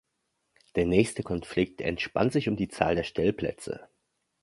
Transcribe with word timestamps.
Der 0.73 0.87
nächste 0.87 1.21
Konflikt 1.21 1.79
entspann 1.79 2.31
sich 2.31 2.49
um 2.49 2.55
die 2.55 2.69
Zahl 2.69 2.95
der 2.95 3.03
Stellplätze. 3.03 3.87